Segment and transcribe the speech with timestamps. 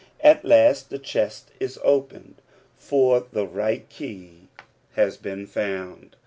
[0.21, 2.41] At last the chest is opened,
[2.75, 4.47] for '^e right key
[4.93, 6.15] has been found.